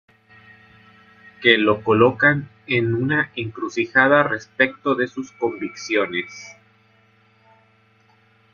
[1.43, 6.57] Que lo colocan en una encrucijada respecto de sus convicciones.